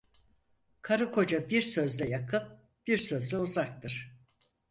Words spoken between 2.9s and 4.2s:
sözle uzaktır.